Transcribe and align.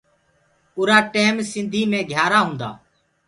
اُرآ 0.77 0.97
ٽيم 1.13 1.35
سنڌيٚ 1.51 1.89
مي 1.91 1.99
گھِيآرآ 2.09 2.39
هونٚدآ۔ 2.43 2.69